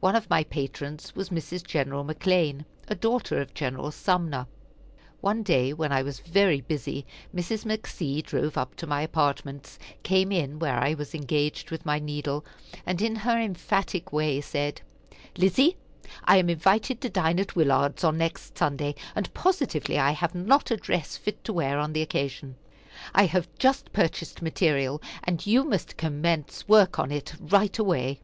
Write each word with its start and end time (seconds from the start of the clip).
One 0.00 0.16
of 0.16 0.30
my 0.30 0.42
patrons 0.42 1.14
was 1.14 1.28
Mrs. 1.28 1.62
Gen. 1.66 1.90
McClean, 1.90 2.64
a 2.88 2.94
daughter 2.94 3.42
of 3.42 3.52
Gen. 3.52 3.76
Sumner. 3.92 4.46
One 5.20 5.42
day 5.42 5.74
when 5.74 5.92
I 5.92 6.02
was 6.02 6.20
very 6.20 6.62
busy, 6.62 7.04
Mrs. 7.36 7.66
McC. 7.66 8.24
drove 8.24 8.56
up 8.56 8.74
to 8.76 8.86
my 8.86 9.02
apartments, 9.02 9.78
came 10.02 10.32
in 10.32 10.60
where 10.60 10.78
I 10.78 10.94
was 10.94 11.14
engaged 11.14 11.70
with 11.70 11.84
my 11.84 11.98
needle, 11.98 12.42
and 12.86 13.02
in 13.02 13.16
her 13.16 13.38
emphatic 13.38 14.14
way 14.14 14.40
said: 14.40 14.80
"Lizzie, 15.36 15.76
I 16.24 16.38
am 16.38 16.48
invited 16.48 17.02
to 17.02 17.10
dine 17.10 17.38
at 17.38 17.54
Willard's 17.54 18.02
on 18.02 18.16
next 18.16 18.56
Sunday, 18.56 18.94
and 19.14 19.30
positively 19.34 19.98
I 19.98 20.12
have 20.12 20.34
not 20.34 20.70
a 20.70 20.76
dress 20.78 21.18
fit 21.18 21.44
to 21.44 21.52
wear 21.52 21.78
on 21.78 21.92
the 21.92 22.00
occasion. 22.00 22.56
I 23.14 23.26
have 23.26 23.46
just 23.58 23.92
purchased 23.92 24.40
material, 24.40 25.02
and 25.24 25.46
you 25.46 25.64
must 25.64 25.98
commence 25.98 26.66
work 26.66 26.98
on 26.98 27.12
it 27.12 27.34
right 27.38 27.78
away." 27.78 28.20